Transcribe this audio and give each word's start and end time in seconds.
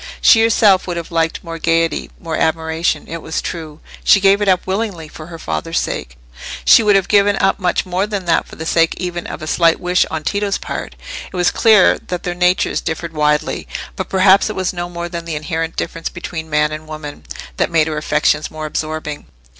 She 0.19 0.41
herself 0.41 0.87
would 0.87 0.97
have 0.97 1.11
liked 1.11 1.43
more 1.43 1.59
gaiety, 1.59 2.09
more 2.19 2.35
admiration: 2.35 3.05
it 3.07 3.21
was 3.21 3.39
true, 3.39 3.81
she 4.03 4.19
gave 4.19 4.41
it 4.41 4.47
up 4.47 4.65
willingly 4.65 5.07
for 5.07 5.27
her 5.27 5.37
father's 5.37 5.77
sake—she 5.77 6.81
would 6.81 6.95
have 6.95 7.07
given 7.07 7.35
up 7.39 7.59
much 7.59 7.85
more 7.85 8.07
than 8.07 8.25
that 8.25 8.47
for 8.47 8.55
the 8.55 8.65
sake 8.65 8.95
even 8.97 9.27
of 9.27 9.43
a 9.43 9.45
slight 9.45 9.79
wish 9.79 10.03
on 10.09 10.23
Tito's 10.23 10.57
part. 10.57 10.95
It 11.31 11.35
was 11.37 11.51
clear 11.51 11.99
that 11.99 12.23
their 12.23 12.33
natures 12.33 12.81
differed 12.81 13.13
widely; 13.13 13.67
but 13.95 14.09
perhaps 14.09 14.49
it 14.49 14.55
was 14.55 14.73
no 14.73 14.89
more 14.89 15.07
than 15.07 15.25
the 15.25 15.35
inherent 15.35 15.75
difference 15.75 16.09
between 16.09 16.49
man 16.49 16.71
and 16.71 16.87
woman, 16.87 17.23
that 17.57 17.69
made 17.69 17.85
her 17.85 17.97
affections 17.97 18.49
more 18.49 18.65
absorbing. 18.65 19.27